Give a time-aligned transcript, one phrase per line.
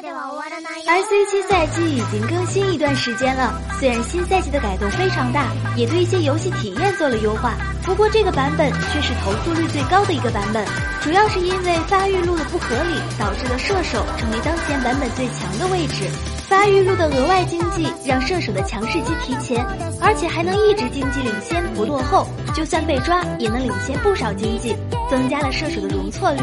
[0.00, 10.64] 而 C 七赛季已经更新一段时间了，虽然新赛季的改动非常大，也对一些游戏体验做了优化，不过这个版本却是投诉率最高的一个版本，
[11.02, 16.08] 主要是因为发育路的不合理，导致了射手成为当前版本最强的位置。
[16.48, 19.66] 发育路的额外经济让射手的强势期提前，
[20.00, 24.76] 而且还能一直经济领先不落后，就算被抓也能领先不少经济，
[25.10, 26.42] 增加了射手的容错率。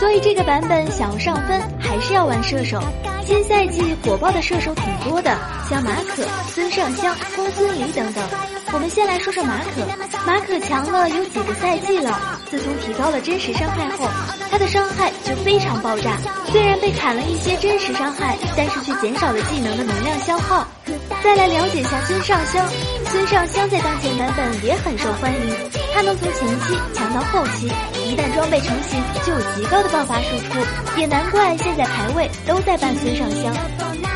[0.00, 2.80] 所以这个版本想要上分，还是要玩射手。
[3.22, 5.36] 新赛季火爆的射手挺多的，
[5.68, 8.24] 像马可、孙尚香、公孙离等等。
[8.72, 9.86] 我们先来说说马可，
[10.26, 12.18] 马可强了有几个赛季了。
[12.50, 14.08] 自从提高了真实伤害后，
[14.50, 16.16] 他的伤害就非常爆炸。
[16.50, 20.66] 虽然被砍了一些真实伤害，但是却减少了技能的能量消耗。
[21.22, 22.66] 再来了解一下孙尚香，
[23.04, 25.56] 孙尚香在当前版本也很受欢迎，
[26.00, 27.66] 他能从前期强到后期，
[28.06, 33.54] 一旦装备成型就有极高的爆发输出，也难怪现在排位都在办孙尚香。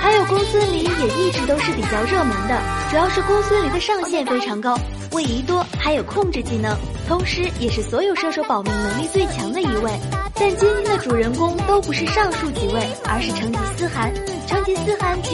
[0.00, 2.58] 还有公孙离也一直都是比较热门的，
[2.90, 4.78] 主要是公孙离的上限非常高，
[5.12, 6.74] 位移多，还有控制技能，
[7.06, 9.92] 同时也是所有射手保命能力最强的一位。
[10.36, 14.10] 但今天的主人公都不是上述几位，而是成吉思汗。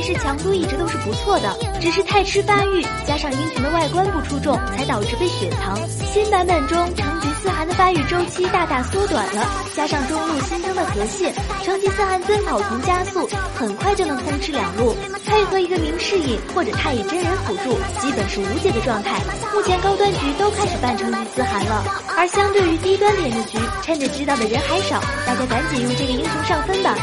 [0.00, 5.76] 其实强度一直都是不错的，只是太吃发育，加上英雄的外观不出众，才导致被雪藏。
[6.10, 11.30] 新版本中，成吉思汗的发育周期大大缩短了，加上中路新增的河蟹，
[11.62, 19.20] 成吉思汗奔跑同加速，很快就能通吃两路，配合一个明世隐或者太乙真人辅助，基本是无解的状态。
[19.52, 21.84] 目前高端局都开始办成吉思汗了，
[22.16, 24.98] 而相对于低端点的局，趁着知道的人还少。
[25.26, 26.96] 大家赶紧用这个英雄上分吧！